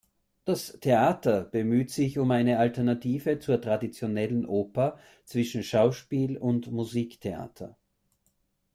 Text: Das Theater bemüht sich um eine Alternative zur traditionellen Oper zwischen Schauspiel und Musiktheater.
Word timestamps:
Das 0.45 0.79
Theater 0.81 1.43
bemüht 1.43 1.91
sich 1.91 2.17
um 2.17 2.31
eine 2.31 2.57
Alternative 2.57 3.37
zur 3.37 3.61
traditionellen 3.61 4.47
Oper 4.47 4.97
zwischen 5.25 5.61
Schauspiel 5.61 6.39
und 6.39 6.71
Musiktheater. 6.71 7.77